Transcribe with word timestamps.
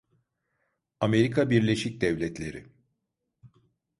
Amerika 0.99 1.49
Birleşik 1.49 2.01
Devletleri. 2.01 2.65